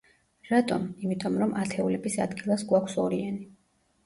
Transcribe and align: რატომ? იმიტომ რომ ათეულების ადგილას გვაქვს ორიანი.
რატომ? 0.51 0.87
იმიტომ 1.07 1.37
რომ 1.41 1.53
ათეულების 1.65 2.17
ადგილას 2.27 2.65
გვაქვს 2.73 2.97
ორიანი. 3.05 3.47